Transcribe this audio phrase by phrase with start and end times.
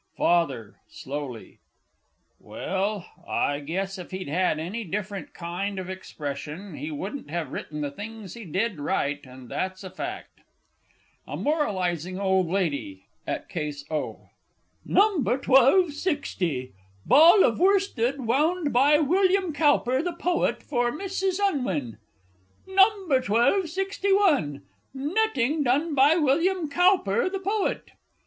[0.17, 1.59] FATHER (slowly).
[2.39, 7.81] Well, I guess if he'd had any different kind of expression, he wouldn't have written
[7.81, 10.39] the things he did write, and that's a fact!
[11.27, 14.29] A MORALISING OLD LADY (at Case O).
[14.83, 15.17] No.
[15.19, 16.73] 1260.
[17.05, 21.39] "Ball of Worsted wound by William Cowper, the poet, for Mrs.
[21.39, 21.99] Unwin."
[22.65, 22.89] No.
[23.07, 24.63] 1261.
[24.95, 27.91] "Netting done by William Cowper, the poet."